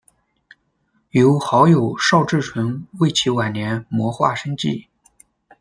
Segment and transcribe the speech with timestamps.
[1.11, 4.87] 由好友邵志纯为其晚年摹划生计。